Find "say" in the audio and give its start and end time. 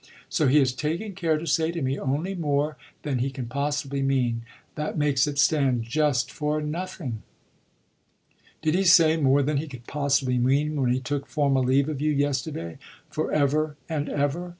1.45-1.69, 8.83-9.15